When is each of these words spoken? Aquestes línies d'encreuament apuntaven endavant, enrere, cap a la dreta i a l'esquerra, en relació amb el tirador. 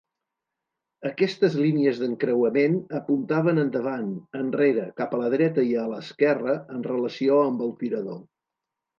Aquestes 1.07 1.55
línies 1.63 1.99
d'encreuament 2.03 2.77
apuntaven 2.99 3.63
endavant, 3.63 4.07
enrere, 4.39 4.85
cap 5.01 5.13
a 5.13 5.19
la 5.23 5.27
dreta 5.33 5.65
i 5.73 5.77
a 5.81 5.83
l'esquerra, 5.91 6.55
en 6.77 6.81
relació 6.89 7.37
amb 7.51 7.61
el 7.67 7.71
tirador. 7.83 8.19